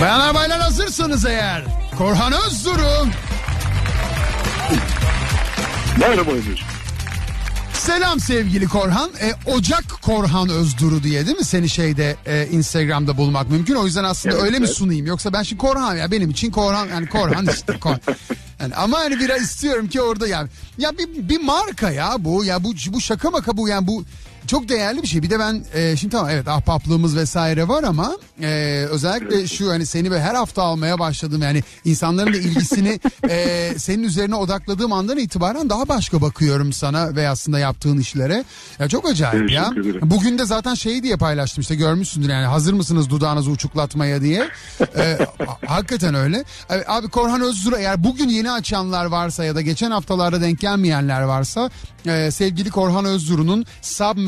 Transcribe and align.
Bayanlar 0.00 0.34
baylar 0.34 0.60
hazırsanız 0.60 1.26
eğer. 1.26 1.64
Korhan 1.98 2.32
Özduru. 2.32 3.06
Merhaba 6.00 6.30
Ömür. 6.30 6.60
Selam 7.72 8.20
sevgili 8.20 8.66
Korhan. 8.66 9.10
E, 9.20 9.50
Ocak 9.50 9.84
Korhan 10.02 10.48
Özduru 10.48 11.02
diye 11.02 11.26
değil 11.26 11.36
mi 11.36 11.44
seni 11.44 11.68
şeyde 11.68 12.16
e, 12.26 12.46
Instagram'da 12.46 13.16
bulmak 13.16 13.50
mümkün. 13.50 13.74
O 13.74 13.86
yüzden 13.86 14.04
aslında 14.04 14.34
Evet, 14.34 14.44
öyle 14.44 14.58
mi 14.58 14.66
evet. 14.66 14.76
sunayım 14.76 15.06
yoksa 15.06 15.32
ben 15.32 15.42
şimdi 15.42 15.60
Korhan 15.62 15.96
ya 15.96 16.10
benim 16.10 16.30
için 16.30 16.50
Korhan 16.50 16.86
yani 16.88 17.06
Korhan 17.08 17.46
işte 17.46 17.78
Korhan. 17.80 18.00
Yani 18.60 18.74
ama 18.74 18.98
hani 18.98 19.20
biraz 19.20 19.42
istiyorum 19.42 19.88
ki 19.88 20.00
orada 20.00 20.26
yani 20.26 20.48
ya 20.78 20.92
bir, 20.98 21.28
bir 21.28 21.40
marka 21.40 21.90
ya 21.90 22.14
bu 22.18 22.44
ya 22.44 22.64
bu 22.64 22.74
bu 22.88 23.00
şaka 23.00 23.30
maka 23.30 23.56
bu 23.56 23.68
yani 23.68 23.86
bu 23.86 24.04
çok 24.46 24.68
değerli 24.68 25.02
bir 25.02 25.06
şey. 25.08 25.22
Bir 25.22 25.30
de 25.30 25.38
ben 25.38 25.64
e, 25.74 25.96
şimdi 25.96 26.12
tamam 26.12 26.30
evet 26.30 26.48
ahbaplığımız 26.48 27.16
vesaire 27.16 27.68
var 27.68 27.82
ama 27.82 28.16
e, 28.42 28.46
özellikle 28.90 29.46
şu 29.48 29.70
hani 29.70 29.86
seni 29.86 30.10
böyle 30.10 30.22
her 30.22 30.34
hafta 30.34 30.62
almaya 30.62 30.98
başladım 30.98 31.42
yani 31.42 31.62
insanların 31.84 32.32
da 32.32 32.36
ilgisini 32.36 33.00
e, 33.28 33.70
senin 33.78 34.02
üzerine 34.04 34.34
odakladığım 34.34 34.92
andan 34.92 35.18
itibaren 35.18 35.70
daha 35.70 35.88
başka 35.88 36.20
bakıyorum 36.20 36.72
sana 36.72 37.16
ve 37.16 37.28
aslında 37.28 37.58
yaptığın 37.58 37.98
işlere. 37.98 38.44
Ya 38.78 38.88
çok 38.88 39.08
acayip 39.10 39.50
ya. 39.50 39.70
Bugün 40.02 40.38
de 40.38 40.44
zaten 40.44 40.74
şeyi 40.74 41.02
diye 41.02 41.16
paylaştım 41.16 41.62
işte 41.62 41.74
görmüşsündür 41.74 42.28
yani 42.28 42.46
hazır 42.46 42.72
mısınız 42.72 43.10
dudağınızı 43.10 43.50
uçuklatmaya 43.50 44.20
diye. 44.22 44.48
E, 44.96 45.18
ha- 45.46 45.58
hakikaten 45.66 46.14
öyle. 46.14 46.44
E, 46.70 46.84
Abi 46.86 47.08
Korhan 47.08 47.40
Özduru 47.40 47.76
eğer 47.76 48.04
bugün 48.04 48.28
yeni 48.28 48.50
açanlar 48.50 49.04
varsa 49.06 49.44
ya 49.44 49.54
da 49.54 49.60
geçen 49.60 49.90
haftalarda 49.90 50.40
denk 50.40 50.60
gelmeyenler 50.60 51.22
varsa 51.22 51.70
e, 52.06 52.30
sevgili 52.30 52.70
Korhan 52.70 53.04
Özduru'nun 53.04 53.64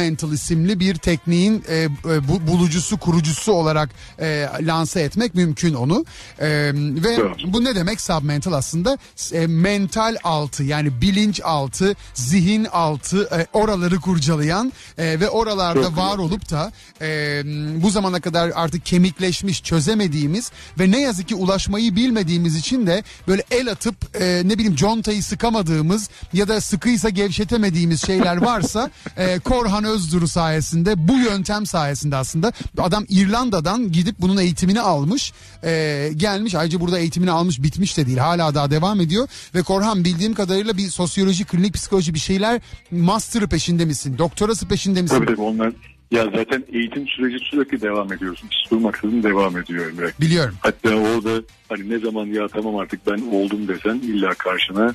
Submental 0.08 0.32
isimli 0.32 0.80
bir 0.80 0.94
tekniğin 0.94 1.64
e, 1.68 1.76
e, 1.76 1.88
bu, 2.28 2.46
bulucusu 2.46 2.96
kurucusu 2.98 3.52
olarak 3.52 3.90
e, 4.20 4.48
lanse 4.60 5.00
etmek 5.00 5.34
mümkün 5.34 5.74
onu. 5.74 6.04
E, 6.38 6.48
ve 6.74 7.18
bu 7.46 7.64
ne 7.64 7.74
demek? 7.74 8.00
Submental 8.00 8.52
aslında. 8.52 8.98
E, 9.32 9.46
mental 9.46 10.16
altı 10.24 10.64
yani 10.64 11.00
bilinç 11.00 11.40
altı 11.44 11.94
zihin 12.14 12.64
altı 12.64 13.22
e, 13.22 13.46
oraları 13.52 14.00
kurcalayan 14.00 14.72
e, 14.98 15.20
ve 15.20 15.28
oralarda 15.28 15.82
Çok 15.82 15.96
var 15.96 16.18
olup 16.18 16.50
da 16.50 16.72
e, 17.00 17.42
bu 17.82 17.90
zamana 17.90 18.20
kadar 18.20 18.52
artık 18.54 18.86
kemikleşmiş 18.86 19.62
çözemediğimiz 19.62 20.50
ve 20.78 20.90
ne 20.90 21.00
yazık 21.00 21.28
ki 21.28 21.34
ulaşmayı 21.34 21.96
bilmediğimiz 21.96 22.56
için 22.56 22.86
de 22.86 23.02
böyle 23.28 23.42
el 23.50 23.70
atıp 23.70 23.94
e, 24.20 24.42
ne 24.44 24.54
bileyim 24.54 24.76
contayı 24.76 25.22
sıkamadığımız 25.22 26.10
ya 26.32 26.48
da 26.48 26.60
sıkıysa 26.60 27.08
gevşetemediğimiz 27.08 28.06
şeyler 28.06 28.36
varsa 28.36 28.90
e, 29.16 29.38
Korhan 29.38 29.84
Özduru 29.98 30.28
sayesinde 30.28 31.08
bu 31.08 31.18
yöntem 31.18 31.66
sayesinde 31.66 32.16
aslında 32.16 32.52
adam 32.78 33.04
İrlanda'dan 33.08 33.92
gidip 33.92 34.14
bunun 34.18 34.36
eğitimini 34.36 34.80
almış 34.80 35.32
e, 35.64 36.10
gelmiş 36.16 36.54
ayrıca 36.54 36.80
burada 36.80 36.98
eğitimini 36.98 37.30
almış 37.30 37.62
bitmiş 37.62 37.96
de 37.96 38.06
değil 38.06 38.18
hala 38.18 38.54
daha 38.54 38.70
devam 38.70 39.00
ediyor 39.00 39.28
ve 39.54 39.62
Korhan 39.62 40.04
bildiğim 40.04 40.34
kadarıyla 40.34 40.76
bir 40.76 40.88
sosyoloji 40.88 41.44
klinik 41.44 41.74
psikoloji 41.74 42.14
bir 42.14 42.18
şeyler 42.18 42.60
master'ı 42.90 43.48
peşinde 43.48 43.84
misin 43.84 44.18
doktorası 44.18 44.68
peşinde 44.68 45.02
misin 45.02 45.16
Tabii 45.16 45.26
tabii 45.26 45.40
onlar 45.40 45.72
ya 46.10 46.24
zaten 46.24 46.64
eğitim 46.72 47.08
süreci 47.08 47.44
sürekli 47.44 47.80
devam 47.80 48.12
ediyoruz. 48.12 48.42
Hiç 48.50 48.70
durmaksızın 48.70 49.22
devam 49.22 49.58
ediyor 49.58 49.90
Emre. 49.90 50.12
biliyorum 50.20 50.54
Hatta 50.60 50.94
orada 50.94 51.42
hani 51.68 51.90
ne 51.90 51.98
zaman 51.98 52.26
ya 52.26 52.48
tamam 52.48 52.76
artık 52.76 53.06
ben 53.06 53.18
oldum 53.32 53.68
desen 53.68 53.94
illa 53.94 54.34
karşına 54.34 54.94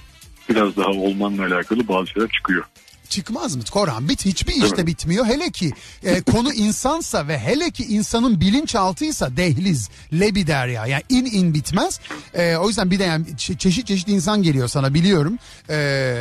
biraz 0.50 0.78
daha 0.78 0.90
olmanla 0.90 1.46
alakalı 1.46 1.88
bazı 1.88 2.08
şeyler 2.08 2.30
çıkıyor. 2.30 2.64
Çıkmaz 3.10 3.56
mı 3.56 3.64
Korhan? 3.72 4.10
Bit 4.10 4.26
hiçbir 4.26 4.64
işte 4.64 4.88
bitmiyor. 4.88 5.26
Hele 5.26 5.52
ki 5.52 5.72
e, 6.04 6.22
konu 6.22 6.54
insansa 6.54 7.28
ve 7.28 7.40
hele 7.40 7.72
ki 7.72 7.84
insanın 7.86 8.42
bilinçaltıysa 8.42 9.38
dehliz, 9.38 9.90
lebider 10.14 10.68
ya. 10.68 10.86
Yani 10.86 11.04
in 11.10 11.26
in 11.26 11.54
bitmez. 11.54 12.00
E, 12.34 12.56
o 12.56 12.68
yüzden 12.68 12.92
bir 12.92 13.00
de 13.00 13.04
yani 13.04 13.26
çe- 13.26 13.58
çeşit 13.58 13.88
çeşit 13.88 14.08
insan 14.10 14.44
geliyor 14.44 14.68
sana 14.68 14.94
biliyorum. 14.94 15.40
E, 15.70 15.76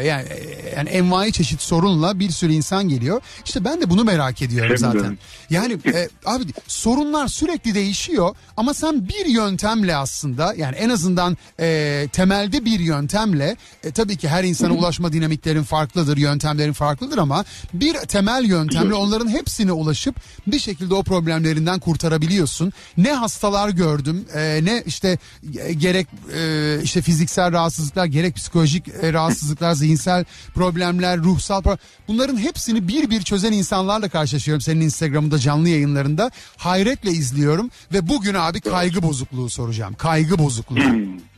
yani 0.06 0.28
e, 0.28 0.72
yani 0.76 0.88
envai 0.88 1.32
çeşit 1.32 1.62
sorunla 1.62 2.18
bir 2.18 2.30
sürü 2.30 2.52
insan 2.52 2.88
geliyor. 2.88 3.20
İşte 3.44 3.64
ben 3.64 3.80
de 3.80 3.90
bunu 3.90 4.04
merak 4.04 4.42
ediyorum 4.42 4.76
zaten. 4.78 5.18
Yani 5.50 5.78
e, 5.94 6.08
abi 6.24 6.44
sorunlar 6.66 7.28
sürekli 7.28 7.74
değişiyor 7.74 8.34
ama 8.56 8.74
sen 8.74 9.08
bir 9.08 9.26
yöntemle 9.26 9.96
aslında 9.96 10.54
yani 10.56 10.76
en 10.76 10.88
azından 10.88 11.36
e, 11.60 12.08
temelde 12.12 12.64
bir 12.64 12.80
yöntemle 12.80 13.56
e, 13.84 13.90
tabii 13.90 14.16
ki 14.16 14.28
her 14.28 14.44
insana 14.44 14.72
ulaşma 14.72 15.12
dinamiklerin 15.12 15.62
farklıdır, 15.62 16.16
yöntemlerin 16.16 16.71
farklıdır 16.72 17.18
ama 17.18 17.44
bir 17.74 17.94
temel 17.94 18.44
yöntemle 18.44 18.94
onların 18.94 19.28
hepsine 19.28 19.72
ulaşıp 19.72 20.16
bir 20.46 20.58
şekilde 20.58 20.94
o 20.94 21.02
problemlerinden 21.02 21.80
kurtarabiliyorsun. 21.80 22.72
Ne 22.96 23.12
hastalar 23.12 23.68
gördüm, 23.68 24.24
e, 24.34 24.60
ne 24.62 24.82
işte 24.86 25.18
e, 25.58 25.72
gerek 25.72 26.06
e, 26.36 26.78
işte 26.82 27.02
fiziksel 27.02 27.52
rahatsızlıklar, 27.52 28.04
gerek 28.04 28.36
psikolojik 28.36 28.88
e, 28.88 29.12
rahatsızlıklar, 29.12 29.74
zihinsel 29.74 30.24
problemler, 30.54 31.18
ruhsal 31.18 31.62
pro- 31.62 31.78
bunların 32.08 32.36
hepsini 32.36 32.88
bir 32.88 33.10
bir 33.10 33.22
çözen 33.22 33.52
insanlarla 33.52 34.08
karşılaşıyorum 34.08 34.60
senin 34.60 34.80
Instagram'ında 34.80 35.38
canlı 35.38 35.68
yayınlarında. 35.68 36.30
Hayretle 36.56 37.10
izliyorum 37.10 37.70
ve 37.92 38.08
bugün 38.08 38.34
abi 38.34 38.60
kaygı 38.60 39.02
bozukluğu 39.02 39.50
soracağım. 39.50 39.94
Kaygı 39.94 40.38
bozukluğu. 40.38 40.78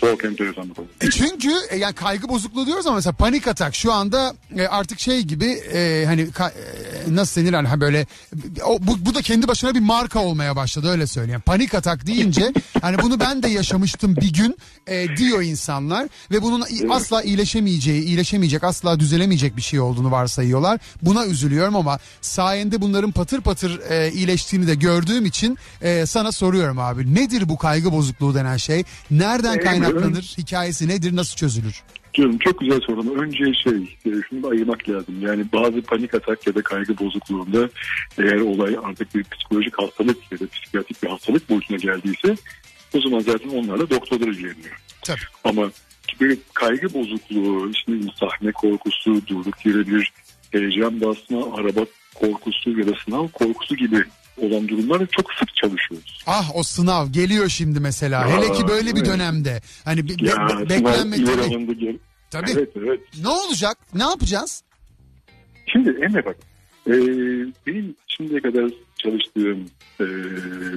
Çok 0.00 0.24
enteresan 0.24 0.68
bir 0.68 0.74
konu. 0.74 0.86
E 1.00 1.10
çünkü 1.10 1.50
e, 1.70 1.76
yani 1.76 1.94
kaygı 1.94 2.28
bozukluğu 2.28 2.66
diyoruz 2.66 2.86
ama 2.86 2.96
mesela 2.96 3.12
panik 3.12 3.46
atak 3.48 3.74
şu 3.74 3.92
anda 3.92 4.34
e, 4.56 4.66
artık 4.66 5.00
şey 5.00 5.20
gibi 5.22 5.46
e, 5.46 6.04
hani 6.06 6.22
ka- 6.22 6.50
e, 6.52 7.14
nasıl 7.14 7.40
denir 7.40 7.52
hani 7.52 7.68
ha 7.68 7.80
böyle 7.80 8.06
o, 8.64 8.78
bu, 8.80 9.06
bu 9.06 9.14
da 9.14 9.22
kendi 9.22 9.48
başına 9.48 9.74
bir 9.74 9.80
marka 9.80 10.18
olmaya 10.20 10.56
başladı 10.56 10.88
öyle 10.90 11.06
söyleyeyim. 11.06 11.40
Panik 11.46 11.74
atak 11.74 12.06
deyince 12.06 12.52
hani 12.82 13.02
bunu 13.02 13.20
ben 13.20 13.42
de 13.42 13.48
yaşamıştım 13.48 14.16
bir 14.16 14.32
gün 14.32 14.56
e, 14.86 15.16
diyor 15.16 15.42
insanlar 15.42 16.08
ve 16.30 16.42
bunun 16.42 16.60
i- 16.70 16.88
asla 16.90 17.22
iyileşemeyeceği, 17.22 18.02
iyileşemeyecek, 18.02 18.64
asla 18.64 19.00
düzelemeyecek 19.00 19.56
bir 19.56 19.62
şey 19.62 19.80
olduğunu 19.80 20.10
varsayıyorlar. 20.10 20.80
Buna 21.02 21.26
üzülüyorum 21.26 21.76
ama 21.76 21.98
sayende 22.20 22.80
bunların 22.80 23.10
patır 23.12 23.40
patır 23.40 23.80
e, 23.90 24.12
iyileştiğini 24.12 24.66
de 24.66 24.74
gördüğüm 24.74 25.26
için 25.26 25.58
e, 25.82 26.06
sana 26.06 26.32
soruyorum 26.32 26.78
abi. 26.78 27.14
Nedir 27.14 27.48
bu 27.48 27.58
kaygı 27.58 27.92
bozukluğu 27.92 28.34
denen 28.34 28.56
şey? 28.56 28.84
Nereden 29.10 29.58
Ee, 29.58 29.62
kaynaklanır? 29.92 30.34
Hikayesi 30.38 30.88
nedir? 30.88 31.16
Nasıl 31.16 31.36
çözülür? 31.36 31.82
Diyorum 32.14 32.38
çok 32.38 32.60
güzel 32.60 32.80
soru 32.80 33.20
önce 33.22 33.44
şey 33.54 33.96
e, 34.06 34.10
şunu 34.28 34.42
da 34.42 34.48
ayırmak 34.48 34.88
lazım. 34.88 35.14
Yani 35.20 35.44
bazı 35.52 35.82
panik 35.82 36.14
atak 36.14 36.46
ya 36.46 36.54
da 36.54 36.62
kaygı 36.62 36.98
bozukluğunda 36.98 37.68
eğer 38.18 38.40
olay 38.40 38.76
artık 38.84 39.14
bir 39.14 39.24
psikolojik 39.24 39.78
hastalık 39.78 40.32
ya 40.32 40.40
da 40.40 40.46
psikiyatrik 40.46 41.02
bir 41.02 41.08
hastalık 41.08 41.50
boyutuna 41.50 41.76
geldiyse 41.76 42.36
o 42.94 43.00
zaman 43.00 43.20
zaten 43.20 43.48
onlarla 43.48 43.90
doktorlar 43.90 44.28
ilgileniyor. 44.28 44.80
Tabii. 45.02 45.20
Ama 45.44 45.70
böyle 46.20 46.36
kaygı 46.54 46.94
bozukluğu, 46.94 47.70
işte 47.70 47.92
sahne 48.20 48.52
korkusu, 48.52 49.26
durduk 49.26 49.66
yere 49.66 49.86
bir 49.86 50.12
heyecan 50.50 51.00
basma, 51.00 51.54
araba 51.54 51.80
korkusu 52.14 52.80
ya 52.80 52.86
da 52.86 52.92
sınav 53.04 53.28
korkusu 53.28 53.76
gibi 53.76 54.04
olan 54.40 54.68
durumlarda 54.68 55.06
çok 55.06 55.32
sık 55.32 55.56
çalışıyoruz. 55.56 56.22
Ah 56.26 56.50
o 56.56 56.62
sınav 56.62 57.06
geliyor 57.08 57.48
şimdi 57.48 57.80
mesela. 57.80 58.20
Aa, 58.20 58.28
Hele 58.28 58.52
ki 58.52 58.68
böyle 58.68 58.90
bir 58.94 59.00
evet. 59.00 59.06
dönemde. 59.06 59.60
Hani 59.84 60.08
be- 60.08 60.12
Ya, 60.20 60.48
be- 60.68 61.16
ileri 61.16 61.36
Tabii. 61.36 61.98
Tabii. 62.30 62.50
Evet 62.50 62.68
evet. 62.76 63.00
Ne 63.22 63.28
olacak? 63.28 63.78
Ne 63.94 64.02
yapacağız? 64.02 64.62
Şimdi 65.72 65.90
Emre 65.90 66.24
bak. 66.24 66.36
e, 66.86 66.92
benim 67.66 67.94
şimdiye 68.06 68.40
kadar 68.40 68.70
çalıştığım, 68.98 69.60
e, 70.00 70.04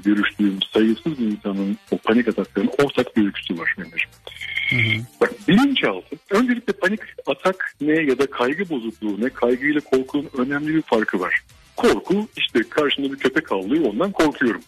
görüştüğüm 0.06 0.60
sayısız 0.74 1.20
insanın 1.20 1.78
o 1.92 1.98
panik 1.98 2.28
ataklarının 2.28 2.72
ortak 2.84 3.18
bir 3.18 3.26
öyküsü 3.26 3.58
var 3.58 3.76
Emre'ciğim. 3.78 5.06
Bak 5.22 5.32
bilinçaltı. 5.48 6.16
Öncelikle 6.30 6.74
panik 6.74 7.00
atak 7.28 7.76
ne 7.82 7.92
ya 8.02 8.20
da 8.20 8.26
kaygı 8.30 8.70
bozukluğu 8.70 9.22
ne, 9.22 9.30
kaygı 9.30 9.66
ile 9.68 9.80
korkunun 9.80 10.30
önemli 10.38 10.76
bir 10.76 10.82
farkı 10.82 11.20
var. 11.20 11.44
Korku 11.76 12.28
işte 12.38 12.70
karşımda 12.70 13.12
bir 13.14 13.18
köpek 13.20 13.52
avlıyor 13.52 13.86
ondan 13.86 14.12
korkuyorum. 14.12 14.62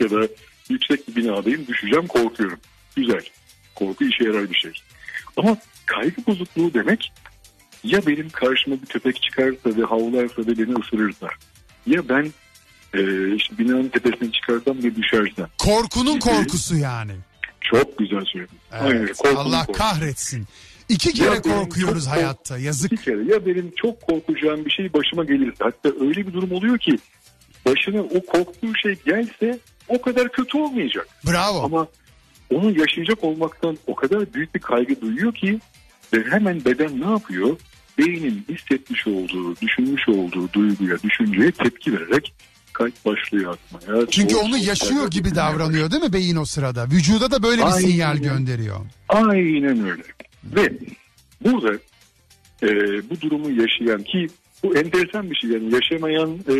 Ya 0.00 0.10
da 0.10 0.28
yüksek 0.68 1.08
bir 1.08 1.16
binadayım 1.16 1.66
düşeceğim 1.66 2.06
korkuyorum. 2.06 2.58
Güzel. 2.96 3.22
Korku 3.74 4.04
işe 4.04 4.24
yarar 4.24 4.50
bir 4.50 4.56
şey. 4.58 4.72
Ama 5.36 5.56
kaygı 5.86 6.26
bozukluğu 6.26 6.74
demek 6.74 7.12
ya 7.84 8.06
benim 8.06 8.30
karşıma 8.30 8.76
bir 8.82 8.86
köpek 8.86 9.22
çıkarsa 9.22 9.76
ve 9.76 9.82
havlarsa 9.84 10.42
ve 10.42 10.58
beni 10.58 10.74
ısırırsa 10.80 11.28
ya 11.86 12.08
ben 12.08 12.32
e, 12.94 13.00
işte 13.34 13.58
binanın 13.58 13.88
tepesine 13.88 14.32
çıkarsam 14.32 14.78
ve 14.82 14.96
düşersem. 14.96 15.46
Korkunun 15.58 16.18
korkusu 16.18 16.76
yani. 16.76 17.12
Çok 17.60 17.98
güzel 17.98 18.24
söyledin. 18.32 18.58
Aynen, 18.72 18.96
Evet. 18.96 19.16
korkunun 19.16 19.40
Allah 19.40 19.66
korkusu. 19.66 19.78
kahretsin. 19.78 20.46
İki 20.88 21.12
kere 21.12 21.34
Ya 21.34 21.42
korkuyoruz 21.42 22.04
çok- 22.04 22.12
hayatta. 22.14 22.58
Yazık. 22.58 22.92
Bir 22.92 22.96
kere 22.96 23.24
ya 23.34 23.46
benim 23.46 23.72
çok 23.76 24.00
korkacağım 24.02 24.64
bir 24.64 24.70
şey 24.70 24.92
başıma 24.92 25.24
gelirse 25.24 25.56
hatta 25.58 25.88
öyle 26.00 26.26
bir 26.26 26.32
durum 26.32 26.52
oluyor 26.52 26.78
ki 26.78 26.98
başına 27.66 28.00
o 28.02 28.26
korktuğu 28.26 28.74
şey 28.82 28.94
gelse 29.06 29.58
o 29.88 30.00
kadar 30.02 30.32
kötü 30.32 30.58
olmayacak. 30.58 31.08
Bravo. 31.26 31.62
Ama 31.64 31.86
onu 32.54 32.78
yaşayacak 32.78 33.24
olmaktan 33.24 33.78
o 33.86 33.94
kadar 33.94 34.34
büyük 34.34 34.54
bir 34.54 34.60
kaygı 34.60 35.00
duyuyor 35.00 35.34
ki 35.34 35.60
ve 36.12 36.24
hemen 36.30 36.64
beden 36.64 37.00
ne 37.00 37.10
yapıyor? 37.10 37.56
Beynin 37.98 38.44
hissetmiş 38.48 39.06
olduğu, 39.06 39.56
düşünmüş 39.56 40.08
olduğu 40.08 40.52
duyguya, 40.52 40.96
düşünceye 41.02 41.50
tepki 41.52 41.92
vererek 41.92 42.34
kalp 42.72 43.04
başlıyor 43.04 43.58
atmaya. 43.74 44.06
Çünkü 44.10 44.36
onu 44.36 44.58
yaşıyor 44.58 45.10
gibi 45.10 45.34
davranıyor 45.34 45.90
değil 45.90 46.02
mi 46.02 46.12
beyin 46.12 46.36
o 46.36 46.44
sırada? 46.44 46.86
Vücuda 46.86 47.30
da 47.30 47.42
böyle 47.42 47.62
bir 47.62 47.66
Aynen. 47.66 47.78
sinyal 47.88 48.16
gönderiyor. 48.16 48.76
Aynen 49.08 49.84
öyle. 49.90 50.02
Ve 50.44 50.72
burada 51.44 51.78
e, 52.62 52.68
bu 53.10 53.20
durumu 53.20 53.50
yaşayan 53.50 54.02
ki 54.02 54.26
bu 54.62 54.76
enteresan 54.76 55.30
bir 55.30 55.36
şey 55.36 55.50
yani 55.50 55.74
yaşamayan 55.74 56.30
e, 56.48 56.54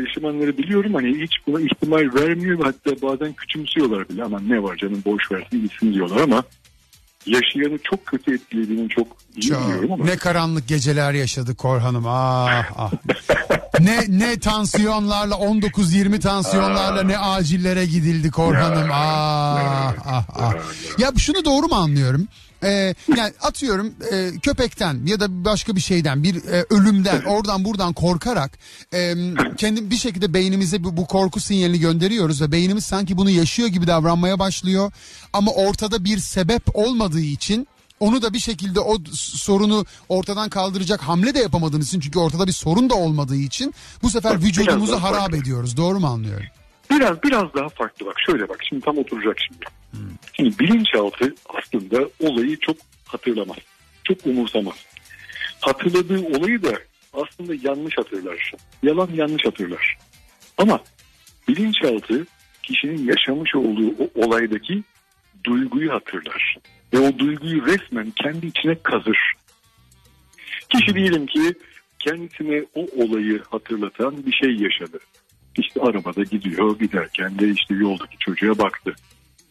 yaşamanları 0.00 0.58
biliyorum 0.58 0.94
hani 0.94 1.20
hiç 1.20 1.32
buna 1.46 1.60
ihtimal 1.60 2.14
vermiyor 2.14 2.58
ve 2.58 2.62
hatta 2.62 3.02
bazen 3.02 3.32
küçümsüyorlar 3.32 4.08
bile 4.08 4.24
ama 4.24 4.40
ne 4.40 4.62
var 4.62 4.76
canım 4.76 5.02
boş 5.04 5.32
versin 5.32 5.62
gitsin 5.62 5.94
diyorlar 5.94 6.20
ama 6.20 6.42
yaşayanı 7.26 7.78
çok 7.78 8.06
kötü 8.06 8.34
etkilediğini 8.34 8.88
çok 8.88 9.06
iyi 9.36 9.50
biliyorum 9.50 9.92
ama 9.92 10.04
Ne 10.04 10.16
karanlık 10.16 10.68
geceler 10.68 11.12
yaşadı 11.12 11.54
Korhan'ım. 11.54 12.04
Ah 12.06 12.70
ah. 12.76 12.92
ne 13.84 14.04
ne 14.08 14.38
tansiyonlarla 14.38 15.34
19-20 15.34 16.20
tansiyonlarla 16.20 17.02
ne 17.02 17.18
acillere 17.18 17.86
gidildi 17.86 18.30
Korhan'ım. 18.30 18.88
Ah 18.92 19.94
ah 20.06 20.24
ah. 20.34 20.52
Ya 20.98 21.12
şunu 21.16 21.44
doğru 21.44 21.66
mu 21.66 21.74
anlıyorum? 21.74 22.28
Ee, 22.62 22.94
yani 23.16 23.32
atıyorum 23.42 23.94
e, 24.12 24.30
köpekten 24.42 25.06
ya 25.06 25.20
da 25.20 25.44
başka 25.44 25.76
bir 25.76 25.80
şeyden 25.80 26.22
bir 26.22 26.44
e, 26.44 26.64
ölümden 26.70 27.22
oradan 27.22 27.64
buradan 27.64 27.92
korkarak 27.92 28.58
e, 28.94 29.14
kendi 29.56 29.90
bir 29.90 29.96
şekilde 29.96 30.34
beynimize 30.34 30.84
bu, 30.84 30.96
bu 30.96 31.06
korku 31.06 31.40
sinyalini 31.40 31.80
gönderiyoruz 31.80 32.42
ve 32.42 32.52
beynimiz 32.52 32.84
sanki 32.84 33.16
bunu 33.16 33.30
yaşıyor 33.30 33.68
gibi 33.68 33.86
davranmaya 33.86 34.38
başlıyor 34.38 34.92
ama 35.32 35.52
ortada 35.52 36.04
bir 36.04 36.18
sebep 36.18 36.62
olmadığı 36.76 37.20
için 37.20 37.68
onu 38.00 38.22
da 38.22 38.32
bir 38.32 38.38
şekilde 38.38 38.80
o 38.80 38.96
sorunu 39.14 39.84
ortadan 40.08 40.48
kaldıracak 40.48 41.00
hamle 41.00 41.34
de 41.34 41.38
yapamadığımız 41.38 41.88
için 41.88 42.00
çünkü 42.00 42.18
ortada 42.18 42.46
bir 42.46 42.52
sorun 42.52 42.90
da 42.90 42.94
olmadığı 42.94 43.36
için 43.36 43.74
bu 44.02 44.10
sefer 44.10 44.42
vücudumuzu 44.42 44.96
harap 44.96 45.20
farklı. 45.20 45.36
ediyoruz. 45.36 45.76
Doğru 45.76 46.00
mu 46.00 46.06
anlıyorum? 46.06 46.46
Biraz 46.90 47.22
biraz 47.22 47.54
daha 47.54 47.68
farklı 47.68 48.06
bak 48.06 48.16
şöyle 48.26 48.48
bak 48.48 48.58
şimdi 48.68 48.84
tam 48.84 48.98
oturacak 48.98 49.36
şimdi. 49.48 49.64
Şimdi 50.32 50.58
bilinçaltı 50.58 51.34
aslında 51.48 52.08
olayı 52.20 52.58
çok 52.60 52.76
hatırlamaz. 53.06 53.58
Çok 54.04 54.26
umursamaz. 54.26 54.74
Hatırladığı 55.60 56.26
olayı 56.26 56.62
da 56.62 56.72
aslında 57.12 57.54
yanlış 57.68 57.98
hatırlar. 57.98 58.52
Yalan 58.82 59.08
yanlış 59.14 59.44
hatırlar. 59.44 59.98
Ama 60.58 60.80
bilinçaltı 61.48 62.26
kişinin 62.62 63.06
yaşamış 63.06 63.54
olduğu 63.54 63.94
o 63.98 64.24
olaydaki 64.26 64.82
duyguyu 65.44 65.92
hatırlar. 65.92 66.56
Ve 66.92 66.98
o 66.98 67.18
duyguyu 67.18 67.66
resmen 67.66 68.10
kendi 68.10 68.46
içine 68.46 68.74
kazır. 68.82 69.18
Kişi 70.68 70.94
diyelim 70.94 71.26
ki 71.26 71.54
kendisine 71.98 72.64
o 72.74 72.86
olayı 73.04 73.42
hatırlatan 73.50 74.26
bir 74.26 74.32
şey 74.32 74.56
yaşadı. 74.56 74.98
İşte 75.58 75.80
arabada 75.80 76.22
gidiyor 76.22 76.78
giderken 76.78 77.38
de 77.38 77.50
işte 77.50 77.74
yoldaki 77.74 78.18
çocuğa 78.18 78.58
baktı. 78.58 78.94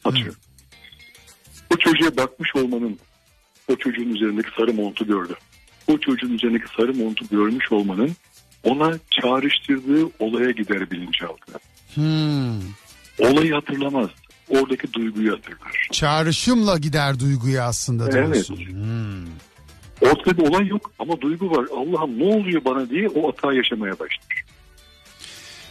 Atıyor. 0.04 0.36
O 1.74 1.78
çocuğa 1.78 2.18
bakmış 2.18 2.56
olmanın 2.56 3.00
o 3.68 3.76
çocuğun 3.76 4.16
üzerindeki 4.16 4.50
sarı 4.58 4.74
montu 4.74 5.08
gördü. 5.08 5.34
O 5.88 5.98
çocuğun 5.98 6.34
üzerindeki 6.34 6.74
sarı 6.78 6.94
montu 6.94 7.26
görmüş 7.32 7.72
olmanın 7.72 8.12
ona 8.64 9.00
çağrıştırdığı 9.22 10.10
olaya 10.20 10.52
gider 10.52 10.92
bilinçaltı. 10.92 11.52
Hmm. 11.96 12.60
Olayı 13.20 13.54
hatırlamaz. 13.54 14.10
Oradaki 14.50 14.94
duyguyu 14.94 15.34
hatırlar. 15.34 15.88
Çağrışımla 15.92 16.78
gider 16.78 17.20
duyguyu 17.20 17.62
aslında 17.62 18.04
Evet. 18.18 18.34
diyorsun. 18.34 18.56
Hmm. 18.58 19.26
Ortada 20.02 20.38
bir 20.38 20.48
olay 20.48 20.68
yok 20.68 20.92
ama 21.00 21.22
duygu 21.22 21.52
var. 21.52 21.66
Allah'ım 21.78 22.20
ne 22.20 22.24
oluyor 22.24 22.66
bana 22.66 22.90
diye 22.90 23.10
o 23.10 23.28
hata 23.28 23.54
yaşamaya 23.54 23.94
başlar. 23.94 24.44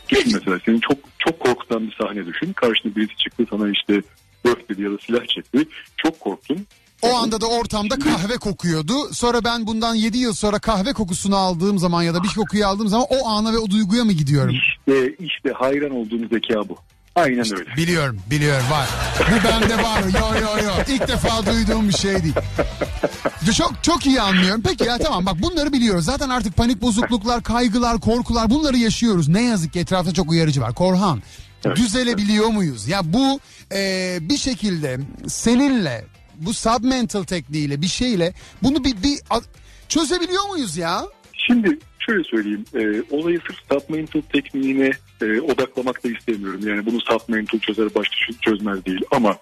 Düşün 0.08 0.32
mesela 0.34 0.58
senin 0.66 0.80
çok 0.80 0.98
çok 1.18 1.40
korkutan 1.40 1.86
bir 1.86 1.96
sahne 2.02 2.26
düşün. 2.26 2.52
Karşına 2.52 2.96
birisi 2.96 3.16
çıktı 3.16 3.44
sana 3.50 3.68
işte 3.70 4.02
dört 4.46 4.68
dedi 4.70 4.82
ya 4.82 4.90
da 4.90 4.96
silah 5.06 5.26
çekti. 5.26 5.68
Çok 5.96 6.20
korktun. 6.20 6.66
O 7.02 7.16
anda 7.16 7.40
da 7.40 7.46
ortamda 7.46 7.98
kahve 7.98 8.36
kokuyordu. 8.36 8.92
Sonra 9.12 9.44
ben 9.44 9.66
bundan 9.66 9.94
7 9.94 10.18
yıl 10.18 10.32
sonra 10.32 10.58
kahve 10.58 10.92
kokusunu 10.92 11.36
aldığım 11.36 11.78
zaman 11.78 12.02
ya 12.02 12.14
da 12.14 12.22
bir 12.22 12.28
kokuyu 12.28 12.66
aldığım 12.66 12.88
zaman 12.88 13.06
o 13.10 13.28
ana 13.28 13.52
ve 13.52 13.58
o 13.58 13.70
duyguya 13.70 14.04
mı 14.04 14.12
gidiyorum? 14.12 14.54
İşte, 14.54 15.16
işte 15.18 15.52
hayran 15.54 15.90
olduğum 15.90 16.28
zeka 16.32 16.68
bu. 16.68 16.78
Aynen 17.18 17.58
öyle. 17.58 17.76
Biliyorum, 17.76 18.20
biliyorum 18.30 18.64
var. 18.70 18.88
Bu 19.30 19.48
bende 19.48 19.82
var. 19.82 20.02
Yo 20.02 20.40
yo 20.40 20.64
yo. 20.64 20.72
İlk 20.88 21.08
defa 21.08 21.46
duyduğum 21.46 21.88
bir 21.88 21.94
şey 21.94 22.22
değil. 22.22 22.34
Çok 23.56 23.72
çok 23.82 24.06
iyi 24.06 24.20
anlıyorum. 24.20 24.62
Peki 24.66 24.84
ya 24.84 24.98
tamam 24.98 25.26
bak 25.26 25.42
bunları 25.42 25.72
biliyoruz. 25.72 26.04
Zaten 26.04 26.28
artık 26.28 26.56
panik 26.56 26.82
bozukluklar, 26.82 27.42
kaygılar, 27.42 28.00
korkular 28.00 28.50
bunları 28.50 28.76
yaşıyoruz. 28.76 29.28
Ne 29.28 29.42
yazık 29.42 29.72
ki 29.72 29.80
etrafta 29.80 30.14
çok 30.14 30.30
uyarıcı 30.30 30.60
var. 30.60 30.74
Korhan 30.74 31.22
düzelebiliyor 31.74 32.46
muyuz? 32.46 32.88
Ya 32.88 33.00
bu 33.04 33.40
e, 33.72 34.18
bir 34.20 34.36
şekilde 34.36 34.98
seninle 35.26 36.04
bu 36.36 36.54
submental 36.54 37.22
tekniğiyle 37.22 37.82
bir 37.82 37.86
şeyle 37.86 38.32
bunu 38.62 38.84
bir, 38.84 39.02
bir 39.02 39.18
çözebiliyor 39.88 40.48
muyuz 40.48 40.76
ya? 40.76 41.02
Şimdi 41.46 41.78
şöyle 41.98 42.24
söyleyeyim. 42.24 42.64
E, 42.74 43.14
olayı 43.16 43.40
sırf 43.46 43.56
submental 43.70 44.20
tekniğine 44.32 44.90
e, 45.22 45.40
odaklamak 45.40 46.04
da 46.04 46.08
istemiyorum. 46.08 46.60
Yani 46.66 46.86
bunu 46.86 47.00
submental 47.00 47.58
çözer 47.58 47.94
başka 47.94 48.14
çö- 48.16 48.40
çözmez 48.40 48.86
değil. 48.86 49.00
Ama 49.10 49.38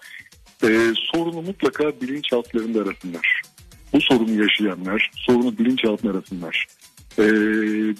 e, 0.63 0.93
sorunu 1.13 1.41
mutlaka 1.41 2.01
bilinçaltlarında 2.01 2.79
arasınlar. 2.81 3.41
Bu 3.93 4.01
sorunu 4.01 4.41
yaşayanlar 4.43 5.11
sorunu 5.15 5.57
bilinçaltına 5.57 6.11
arasınlar. 6.11 6.65
E, 7.19 7.23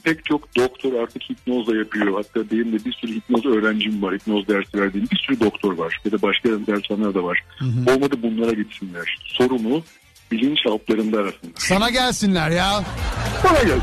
pek 0.03 0.25
çok 0.25 0.55
doktor 0.55 0.93
artık 0.93 1.21
hipnoz 1.29 1.67
da 1.67 1.75
yapıyor. 1.75 2.13
Hatta 2.13 2.51
benim 2.51 2.71
de 2.79 2.85
bir 2.85 2.93
sürü 2.93 3.15
hipnoz 3.15 3.45
öğrencim 3.45 4.01
var. 4.01 4.15
Hipnoz 4.15 4.47
dersi 4.47 4.77
verdiğim 4.81 5.07
bir 5.11 5.17
sürü 5.27 5.39
doktor 5.39 5.77
var. 5.77 6.01
Ya 6.05 6.11
da 6.11 6.21
başka 6.21 6.49
dershaneler 6.49 7.13
de 7.13 7.23
var. 7.23 7.43
Olmadı 7.87 8.15
bunlara 8.23 8.51
gitsinler. 8.51 9.17
Sorunu 9.25 9.83
bilinçaltlarında 10.31 11.17
arasınlar. 11.17 11.53
Sana 11.55 11.89
gelsinler 11.89 12.49
ya. 12.49 12.83
Bana 13.43 13.63
gelsin. 13.63 13.81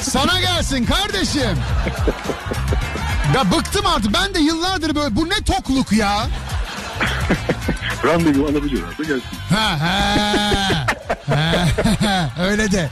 Sana 0.00 0.40
gelsin 0.40 0.84
kardeşim. 0.84 1.56
Ya 3.34 3.50
bıktım 3.52 3.86
artık. 3.86 4.12
Ben 4.14 4.34
de 4.34 4.38
yıllardır 4.38 4.94
böyle 4.94 5.16
bu 5.16 5.28
ne 5.28 5.34
tokluk 5.46 5.92
ya. 5.92 6.18
Randevu 8.04 8.44
alabiliyorlar 8.44 8.98
da 8.98 9.02
gelsin. 9.02 9.22
Ha 9.54 9.80
ha. 9.80 10.86
Ha, 12.04 12.30
Öyle 12.40 12.72
de. 12.72 12.90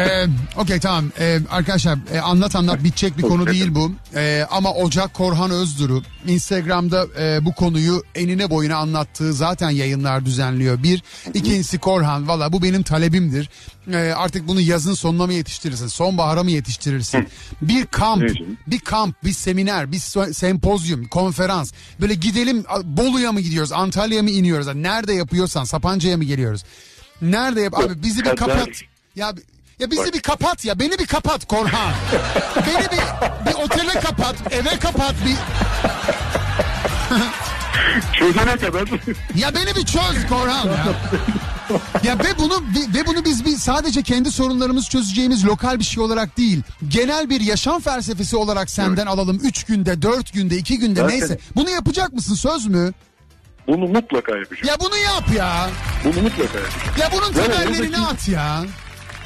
Ee, 0.00 0.26
Okey 0.56 0.80
tamam. 0.80 1.04
Ee, 1.18 1.40
arkadaşlar 1.50 1.98
e, 2.12 2.20
anlat 2.20 2.56
anlat. 2.56 2.84
Bitecek 2.84 3.18
bir 3.18 3.22
konu 3.22 3.46
değil 3.46 3.74
bu. 3.74 3.92
Ee, 4.14 4.46
ama 4.50 4.74
Ocak 4.74 5.14
Korhan 5.14 5.50
Özduru 5.50 6.02
Instagram'da 6.26 7.06
e, 7.20 7.44
bu 7.44 7.54
konuyu 7.54 8.02
enine 8.14 8.50
boyuna 8.50 8.76
anlattığı 8.76 9.32
zaten 9.32 9.70
yayınlar 9.70 10.24
düzenliyor. 10.24 10.82
Bir 10.82 11.02
ikincisi 11.34 11.78
Korhan 11.78 12.28
valla 12.28 12.52
bu 12.52 12.62
benim 12.62 12.82
talebimdir. 12.82 13.50
Ee, 13.92 13.96
artık 13.96 14.48
bunu 14.48 14.60
yazın 14.60 14.94
sonuna 14.94 15.26
mı 15.26 15.32
yetiştirirsin? 15.32 15.86
Sonbahara 15.86 16.42
mı 16.42 16.50
yetiştirirsin? 16.50 17.28
Bir 17.62 17.86
kamp 17.86 18.22
bir 18.66 18.78
kamp 18.78 19.24
bir 19.24 19.32
seminer 19.32 19.92
bir 19.92 19.98
sempozyum 20.32 21.08
konferans. 21.08 21.72
Böyle 22.00 22.14
gidelim 22.14 22.64
Bolu'ya 22.84 23.32
mı 23.32 23.40
gidiyoruz 23.40 23.72
Antalya'ya 23.72 24.22
mı 24.22 24.30
iniyoruz? 24.30 24.66
Nerede 24.74 25.12
yapıyorsan 25.12 25.64
Sapanca'ya 25.64 26.16
mı 26.16 26.24
geliyoruz? 26.24 26.64
Nerede 27.22 27.60
yap 27.60 27.78
abi 27.78 28.02
bizi 28.02 28.24
bir 28.24 28.36
kapat. 28.36 28.68
Ya 29.16 29.32
ya 29.80 29.90
bizi 29.90 30.12
bir 30.12 30.20
kapat 30.20 30.64
ya 30.64 30.78
beni 30.78 30.98
bir 30.98 31.06
kapat 31.06 31.46
Korhan. 31.48 31.92
beni 32.66 32.86
bir, 32.92 33.00
bir 33.50 33.54
otele 33.64 34.00
kapat, 34.00 34.34
eve 34.52 34.78
kapat 34.78 35.14
bir 35.26 35.36
Çözene 38.18 38.56
kadar 38.56 38.88
ya 39.36 39.54
beni 39.54 39.76
bir 39.76 39.84
çöz 39.86 40.26
Korhan 40.28 40.66
ya. 40.68 40.86
Ya 42.04 42.18
ve 42.18 42.38
bunu 42.38 42.62
ve 42.94 43.06
bunu 43.06 43.24
biz 43.24 43.44
bir 43.44 43.56
sadece 43.56 44.02
kendi 44.02 44.30
sorunlarımızı 44.32 44.90
çözeceğimiz 44.90 45.46
lokal 45.46 45.78
bir 45.78 45.84
şey 45.84 46.02
olarak 46.02 46.36
değil, 46.36 46.62
genel 46.88 47.30
bir 47.30 47.40
yaşam 47.40 47.80
felsefesi 47.80 48.36
olarak 48.36 48.70
senden 48.70 49.06
alalım. 49.06 49.40
Üç 49.44 49.64
günde, 49.64 50.02
dört 50.02 50.32
günde, 50.32 50.56
iki 50.56 50.78
günde 50.78 51.00
Zaten- 51.00 51.18
neyse. 51.20 51.38
Bunu 51.56 51.70
yapacak 51.70 52.12
mısın 52.12 52.34
söz 52.34 52.66
mü? 52.66 52.92
bunu 53.68 53.86
mutlaka 53.88 54.36
yapacağım. 54.36 54.68
Ya 54.68 54.74
bunu 54.80 54.96
yap 54.96 55.24
ya. 55.36 55.70
Bunu 56.04 56.22
mutlaka 56.22 56.42
yapacağım. 56.58 56.94
Ya 57.00 57.10
bunun 57.12 57.40
Yani 57.42 57.52
temellerini 57.52 57.96
oradaki- 57.96 58.12
at 58.14 58.28
ya. 58.28 58.62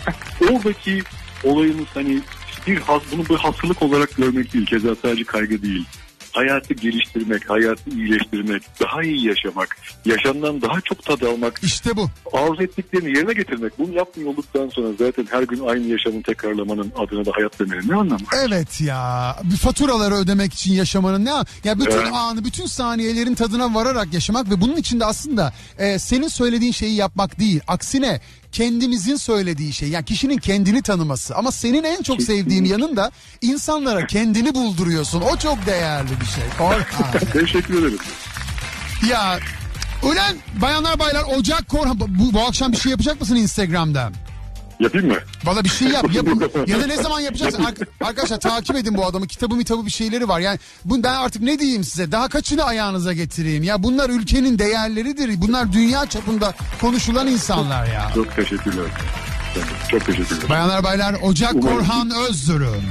Oradaki 0.51 1.03
olayımız 1.45 1.87
hani 1.95 2.21
bir 2.67 2.79
has, 2.81 3.03
bunu 3.13 3.27
bir 3.29 3.35
hastalık 3.37 3.83
olarak 3.83 4.17
görmek 4.17 4.53
değil. 4.55 4.67
Keza 4.67 4.95
sadece 5.03 5.25
kaygı 5.25 5.63
değil. 5.63 5.85
Hayatı 6.33 6.75
geliştirmek, 6.75 7.51
hayatı 7.51 7.91
iyileştirmek, 7.91 8.63
daha 8.81 9.03
iyi 9.03 9.27
yaşamak, 9.27 9.77
yaşamdan 10.05 10.63
daha 10.63 10.81
çok 10.81 11.05
tad 11.05 11.21
almak, 11.21 11.61
İşte 11.63 11.97
bu. 11.97 12.11
arzu 12.33 12.63
ettiklerini 12.63 13.17
yerine 13.19 13.33
getirmek. 13.33 13.79
Bunu 13.79 13.95
yapmıyor 13.97 14.31
olduktan 14.31 14.69
sonra 14.69 14.89
zaten 14.99 15.27
her 15.31 15.43
gün 15.43 15.67
aynı 15.67 15.87
yaşamı 15.87 16.23
tekrarlamanın 16.23 16.93
adına 16.99 17.25
da 17.25 17.31
hayat 17.35 17.61
demenin 17.61 17.89
ne 17.89 17.95
anlamı 17.95 18.21
var? 18.21 18.39
Evet 18.47 18.81
ya. 18.81 19.37
Bir 19.45 19.57
faturaları 19.57 20.15
ödemek 20.15 20.55
için 20.55 20.73
yaşamanın 20.73 21.25
ne? 21.25 21.31
Ya 21.65 21.79
bütün 21.81 21.91
Evet. 21.91 22.13
anı, 22.13 22.45
bütün 22.45 22.67
saniyelerin 22.67 23.35
tadına 23.35 23.75
vararak 23.75 24.15
yaşamak 24.15 24.51
ve 24.51 24.61
bunun 24.61 24.77
içinde 24.77 25.05
aslında 25.05 25.53
e, 25.79 25.99
senin 25.99 26.29
söylediğin 26.29 26.73
şeyi 26.73 26.95
yapmak 26.97 27.39
değil. 27.39 27.61
Aksine 27.67 28.21
kendimizin 28.55 29.17
söylediği 29.17 29.73
şey. 29.73 29.89
Yani 29.89 30.05
kişinin 30.05 30.39
kendini 30.39 30.83
tanıması. 30.83 31.35
Ama 31.35 31.53
senin 31.53 31.85
en 31.85 32.03
çok 32.03 32.23
sevdiğim 32.23 32.65
yanın 32.65 32.97
da 32.97 33.11
insanlara 33.43 34.07
kendini 34.07 34.55
bulduruyorsun. 34.55 35.21
O 35.21 35.37
çok 35.37 35.67
değerli 35.67 36.21
bir 36.21 36.27
şey. 36.27 36.45
Teşekkür 37.33 37.79
ederim. 37.83 37.99
ya 39.11 39.39
Ulan 40.03 40.37
bayanlar 40.63 40.99
baylar 40.99 41.25
Ocak 41.37 41.69
Korhan 41.69 42.01
bu, 42.01 42.33
bu 42.33 42.41
akşam 42.41 42.73
bir 42.73 42.77
şey 42.77 42.91
yapacak 42.91 43.21
mısın 43.21 43.37
Instagram'da? 43.37 44.13
Yapayım 44.81 45.09
mı? 45.09 45.17
Valla 45.45 45.65
bir 45.65 45.69
şey 45.69 45.89
yap. 45.89 46.15
yap. 46.15 46.27
ya 46.67 46.81
da 46.81 46.87
ne 46.87 46.97
zaman 46.97 47.21
yapacaksın? 47.21 47.65
Ar- 47.65 48.07
arkadaşlar 48.09 48.41
takip 48.41 48.77
edin 48.77 48.97
bu 48.97 49.07
adamı. 49.07 49.27
Kitabı 49.27 49.55
mitabı 49.57 49.87
bir 49.87 49.91
şeyleri 49.91 50.29
var. 50.29 50.41
Yani 50.41 50.59
bu, 50.85 51.03
ben 51.03 51.15
artık 51.15 51.43
ne 51.43 51.59
diyeyim 51.59 51.85
size? 51.85 52.13
Daha 52.13 52.29
kaçını 52.29 52.65
ayağınıza 52.65 53.13
getireyim? 53.13 53.63
Ya 53.63 53.83
bunlar 53.83 54.11
ülkenin 54.11 54.59
değerleridir. 54.59 55.41
Bunlar 55.43 55.73
dünya 55.73 56.07
çapında 56.07 56.55
konuşulan 56.81 57.27
insanlar 57.27 57.87
ya. 57.87 58.11
Çok 58.15 58.37
teşekkürler. 58.37 58.85
Çok 59.91 60.07
teşekkürler. 60.07 60.49
Bayanlar 60.49 60.85
baylar 60.85 61.17
Ocak 61.23 61.55
Umarım- 61.55 61.79
Korhan 61.79 62.11
Özdürün. 62.29 62.83